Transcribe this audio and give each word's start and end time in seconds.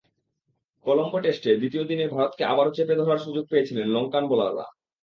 কলম্বো 0.85 1.17
টেস্টে 1.23 1.51
দ্বিতীয় 1.59 1.83
দিনে 1.89 2.05
ভারতকে 2.07 2.43
আবারও 2.43 2.75
চেপে 2.77 2.95
ধরার 3.01 3.23
সুযোগ 3.25 3.43
পেয়েছিলেন 3.51 3.85
লঙ্কান 3.95 4.23
বোলাররা। 4.27 4.65